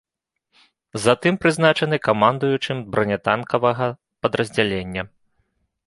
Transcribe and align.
Затым 1.03 1.33
прызначаны 1.43 1.97
камандуючым 2.07 2.77
бранятанкавага 2.97 3.87
падраздзялення. 4.25 5.01